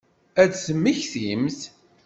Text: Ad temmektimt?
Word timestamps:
Ad 0.41 0.51
temmektimt? 0.63 1.59